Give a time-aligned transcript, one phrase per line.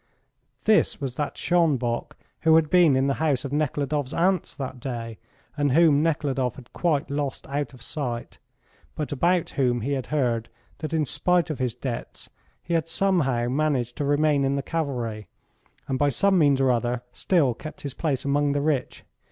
[0.63, 5.19] This was that Schonbock who had been in the house of Nekhludoff's aunts that day,
[5.55, 8.39] and whom Nekhludoff had quite lost out of sight,
[8.95, 12.31] but about whom he had heard that in spite of his debts
[12.63, 15.27] he had somehow managed to remain in the cavalry,
[15.87, 19.03] and by some means or other still kept his place among the rich.